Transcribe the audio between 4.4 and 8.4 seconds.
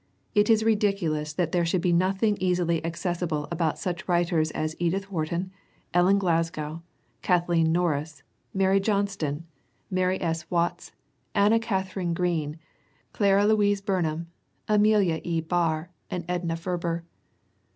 as Edith Wharton, Ellen Glasgow, Kathleen Norris,